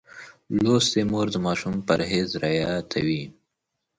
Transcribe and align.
لوستې 0.63 1.01
مور 1.11 1.27
د 1.31 1.35
ماشوم 1.45 1.75
پرهېز 1.87 2.29
رعایتوي. 2.43 3.23